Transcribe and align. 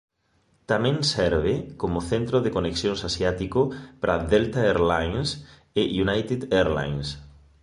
Tamén 0.71 0.97
serve 1.15 1.53
como 1.81 1.99
centro 2.11 2.37
de 2.41 2.53
conexións 2.57 3.01
asiático 3.09 3.61
para 4.01 4.23
Delta 4.31 4.59
Air 4.69 4.79
Lines 4.91 5.29
e 5.79 5.81
United 6.05 6.39
Airlines. 6.59 7.09